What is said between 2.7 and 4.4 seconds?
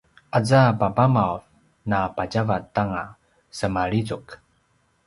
anga semalizuk